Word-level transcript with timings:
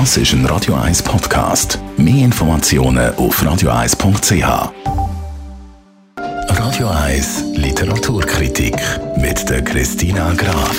Das 0.00 0.16
ist 0.16 0.32
ein 0.32 0.44
Radio 0.46 0.74
1 0.74 1.04
Podcast. 1.04 1.78
Mehr 1.96 2.24
Informationen 2.24 3.14
auf 3.14 3.40
radio1.ch. 3.40 4.72
Radio 6.48 6.88
1 6.88 7.44
Literaturkritik 7.54 8.74
mit 9.18 9.48
der 9.48 9.62
Christina 9.62 10.32
Graf. 10.32 10.76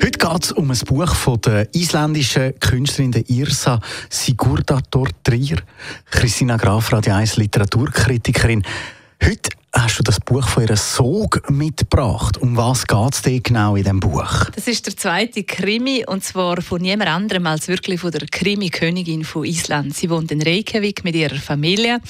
Heute 0.00 0.10
geht 0.16 0.44
es 0.44 0.52
um 0.52 0.70
ein 0.70 0.78
Buch 0.86 1.12
von 1.12 1.40
der 1.40 1.74
isländischen 1.74 2.56
Künstlerin 2.60 3.24
Irsa 3.26 3.80
Sigurdardóttir 4.10 5.12
Trier. 5.24 5.58
Christina 6.08 6.58
Graf, 6.58 6.92
Radio 6.92 7.14
1 7.14 7.36
Literaturkritikerin. 7.36 8.62
Heute 9.20 9.50
hast 9.76 9.98
du 9.98 10.02
das 10.02 10.20
Buch 10.20 10.46
von 10.48 10.62
ihrer 10.62 10.76
Sog 10.76 11.50
mitgebracht. 11.50 12.38
Um 12.38 12.56
was 12.56 12.86
geht 12.86 13.14
es 13.14 13.22
dir 13.22 13.40
genau 13.40 13.76
in 13.76 13.82
diesem 13.82 14.00
Buch? 14.00 14.46
Das 14.54 14.66
ist 14.66 14.86
der 14.86 14.96
zweite 14.96 15.44
Krimi 15.44 16.04
und 16.06 16.24
zwar 16.24 16.62
von 16.62 16.80
niemand 16.80 17.10
anderem 17.10 17.46
als 17.46 17.68
wirklich 17.68 18.00
von 18.00 18.10
der 18.10 18.26
Krimi-Königin 18.26 19.24
von 19.24 19.44
Island. 19.44 19.94
Sie 19.94 20.08
wohnt 20.08 20.30
in 20.30 20.40
Reykjavik 20.40 21.04
mit 21.04 21.14
ihrer 21.14 21.36
Familie 21.36 22.00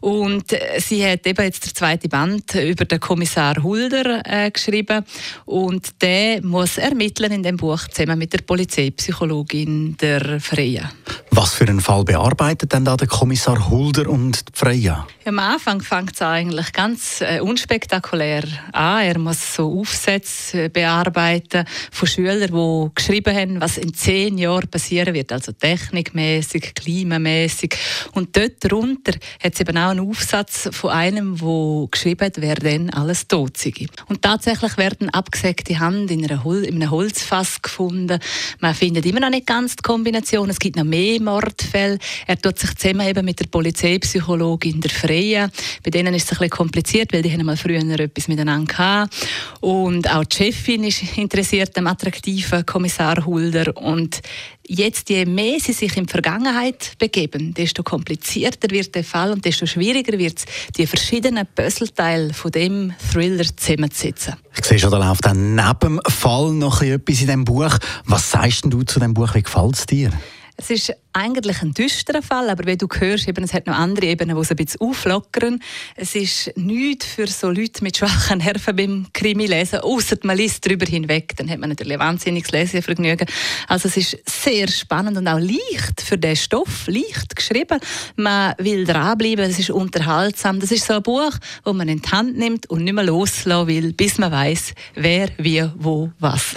und 0.00 0.52
äh, 0.52 0.80
sie 0.80 1.04
hat 1.06 1.26
eben 1.26 1.44
jetzt 1.44 1.66
der 1.66 1.74
zweite 1.74 2.08
Band 2.08 2.54
über 2.54 2.84
den 2.84 3.00
Kommissar 3.00 3.62
Hulder 3.62 4.22
äh, 4.24 4.50
geschrieben 4.50 5.04
und 5.44 6.02
der 6.02 6.42
muss 6.42 6.78
ermitteln 6.78 7.32
in 7.32 7.42
dem 7.42 7.56
Buch 7.56 7.86
zusammen 7.88 8.18
mit 8.18 8.32
der 8.32 8.40
Polizeipsychologin 8.40 9.96
der 9.98 10.40
Freya. 10.40 10.90
Was 11.40 11.54
für 11.54 11.64
einen 11.64 11.80
Fall 11.80 12.04
bearbeitet 12.04 12.74
denn 12.74 12.84
da 12.84 12.98
der 12.98 13.08
Kommissar 13.08 13.70
Hulder 13.70 14.10
und 14.10 14.44
Freya? 14.52 15.06
Am 15.24 15.38
Anfang 15.38 15.80
fängt 15.80 16.12
es 16.14 16.20
eigentlich 16.20 16.70
ganz 16.74 17.22
äh, 17.22 17.40
unspektakulär 17.40 18.42
an. 18.72 19.04
Er 19.04 19.18
muss 19.18 19.54
so 19.54 19.80
Aufsätze 19.80 20.64
äh, 20.64 20.68
bearbeiten 20.68 21.64
von 21.90 22.08
Schülern, 22.08 22.50
die 22.52 22.94
geschrieben 22.94 23.34
haben, 23.34 23.60
was 23.60 23.78
in 23.78 23.94
zehn 23.94 24.36
Jahren 24.36 24.68
passieren 24.68 25.14
wird, 25.14 25.32
also 25.32 25.52
technikmäßig, 25.52 26.74
klimamäßig. 26.74 27.74
Und 28.12 28.36
dort 28.36 28.56
drunter 28.62 29.12
hat 29.42 29.54
es 29.54 29.60
eben 29.60 29.78
auch 29.78 29.90
einen 29.90 30.10
Aufsatz 30.10 30.68
von 30.72 30.90
einem, 30.90 31.36
der 31.36 31.88
geschrieben 31.90 32.26
hat, 32.26 32.40
wer 32.40 32.56
denn 32.56 32.92
alles 32.92 33.28
tot 33.28 33.56
sei. 33.56 33.72
Und 34.08 34.20
tatsächlich 34.20 34.76
werden 34.76 35.08
abgesägte 35.08 35.78
Hand 35.78 36.10
in, 36.10 36.22
einer 36.22 36.44
Hol 36.44 36.64
in 36.64 36.74
einem 36.74 36.90
Holzfass 36.90 37.62
gefunden. 37.62 38.18
Man 38.58 38.74
findet 38.74 39.06
immer 39.06 39.20
noch 39.20 39.30
nicht 39.30 39.46
ganz 39.46 39.76
die 39.76 39.82
Kombination. 39.82 40.50
Es 40.50 40.58
gibt 40.58 40.76
noch 40.76 40.84
mehr 40.84 41.20
Mordfälle. 41.30 41.98
Er 42.26 42.40
tut 42.40 42.58
sich 42.58 42.74
zusammen 42.76 43.06
eben 43.06 43.24
mit 43.24 43.38
der 43.40 43.46
Polizeipsychologin 43.46 44.80
der 44.80 44.90
Freie. 44.90 45.50
Bei 45.84 45.90
denen 45.90 46.14
ist 46.14 46.24
es 46.24 46.32
ein 46.32 46.38
bisschen 46.38 46.50
kompliziert, 46.50 47.12
weil 47.12 47.22
die 47.22 47.32
haben 47.32 47.44
mal 47.44 47.56
früher 47.56 47.80
etwas 47.80 48.28
miteinander 48.28 48.72
gehabt. 48.72 49.14
Und 49.60 50.10
auch 50.10 50.24
die 50.24 50.36
Chefin 50.36 50.84
ist 50.84 51.16
interessiert 51.16 51.76
am 51.78 51.86
attraktiven 51.86 52.66
Kommissar 52.66 53.24
Hulder. 53.24 53.76
Und 53.76 54.20
jetzt, 54.66 55.10
je 55.10 55.24
mehr 55.24 55.58
sie 55.60 55.72
sich 55.72 55.96
in 55.96 56.06
die 56.06 56.10
Vergangenheit 56.10 56.92
begeben, 56.98 57.54
desto 57.54 57.82
komplizierter 57.82 58.70
wird 58.70 58.94
der 58.94 59.04
Fall 59.04 59.32
und 59.32 59.44
desto 59.44 59.66
schwieriger 59.66 60.18
wird 60.18 60.38
es, 60.38 60.44
die 60.76 60.86
verschiedenen 60.86 61.46
Puzzleteile 61.54 62.32
von 62.32 62.52
dem 62.52 62.92
Thriller 63.12 63.44
zusammenzusetzen. 63.56 64.34
Ich 64.56 64.64
sehe 64.64 64.78
schon, 64.78 64.90
da 64.90 64.98
läuft 64.98 65.26
dann 65.26 65.54
neben 65.54 65.78
dem 65.80 66.00
Fall 66.08 66.52
noch 66.52 66.82
etwas 66.82 67.20
in 67.20 67.26
diesem 67.26 67.44
Buch. 67.44 67.76
Was 68.04 68.30
sagst 68.30 68.64
du 68.66 68.82
zu 68.82 69.00
dem 69.00 69.14
Buch? 69.14 69.34
Wie 69.34 69.42
gefällt 69.42 69.74
es 69.74 69.86
dir? 69.86 70.12
Es 70.60 70.68
ist 70.68 70.92
eigentlich 71.14 71.62
ein 71.62 71.72
düsterer 71.72 72.20
Fall, 72.20 72.50
aber 72.50 72.66
wie 72.66 72.76
du 72.76 72.86
hörst, 72.86 73.26
eben, 73.26 73.42
es 73.42 73.54
hat 73.54 73.66
noch 73.66 73.78
andere 73.78 74.04
Ebenen, 74.04 74.36
die 74.36 74.42
es 74.42 74.50
ein 74.50 74.56
bisschen 74.58 74.82
auflockern. 74.82 75.58
Es 75.96 76.14
ist 76.14 76.52
nichts 76.54 77.06
für 77.06 77.26
so 77.28 77.48
Leute 77.48 77.82
mit 77.82 77.96
schwachen 77.96 78.40
Nerven 78.40 78.76
beim 78.76 79.06
Krimi 79.14 79.46
lesen, 79.46 79.78
außer 79.78 80.18
man 80.22 80.36
liest 80.36 80.66
darüber 80.66 80.84
hinweg, 80.84 81.34
dann 81.38 81.48
hat 81.48 81.60
man 81.60 81.70
natürlich 81.70 81.94
ein 81.94 82.00
wahnsinniges 82.00 82.50
Lesevergnügen. 82.50 83.26
Also 83.68 83.88
es 83.88 83.96
ist 83.96 84.18
sehr 84.28 84.68
spannend 84.68 85.16
und 85.16 85.26
auch 85.28 85.38
leicht 85.38 86.02
für 86.04 86.18
den 86.18 86.36
Stoff, 86.36 86.86
leicht 86.88 87.34
geschrieben. 87.34 87.80
Man 88.16 88.54
will 88.58 88.84
dranbleiben, 88.84 89.50
es 89.50 89.58
ist 89.58 89.70
unterhaltsam. 89.70 90.60
Das 90.60 90.70
ist 90.70 90.86
so 90.86 90.92
ein 90.92 91.02
Buch, 91.02 91.32
das 91.64 91.74
man 91.74 91.88
in 91.88 92.02
die 92.02 92.10
Hand 92.10 92.36
nimmt 92.36 92.68
und 92.68 92.84
nicht 92.84 92.92
mehr 92.92 93.04
loslassen 93.04 93.66
will, 93.66 93.94
bis 93.94 94.18
man 94.18 94.30
weiß, 94.30 94.74
wer, 94.94 95.30
wie, 95.38 95.64
wo, 95.76 96.12
was. 96.18 96.54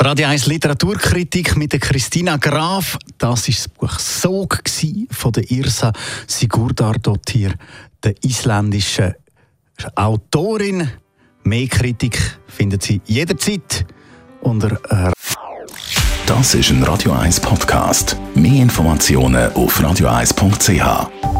Die 0.00 0.04
Radio 0.04 0.28
1 0.28 0.46
Literaturkritik 0.46 1.56
mit 1.56 1.72
der 1.72 1.80
Christina 1.80 2.36
Graf. 2.36 2.96
Das 3.18 3.48
ist 3.48 3.58
das 3.58 3.68
Buch 3.68 3.98
Sog 3.98 4.60
von 5.10 5.32
der 5.32 5.50
Irsa 5.50 5.92
Sigurdardottir, 6.24 7.54
der 8.04 8.14
isländischen 8.22 9.14
Autorin. 9.96 10.88
Mehr 11.42 11.66
Kritik 11.66 12.38
findet 12.46 12.84
Sie 12.84 13.00
jederzeit 13.06 13.86
unter 14.40 14.78
äh, 14.88 15.10
Das 16.26 16.54
ist 16.54 16.70
ein 16.70 16.84
Radio 16.84 17.14
1 17.14 17.40
Podcast. 17.40 18.16
Mehr 18.36 18.62
Informationen 18.62 19.52
auf 19.54 19.80
radio1.ch. 19.80 21.37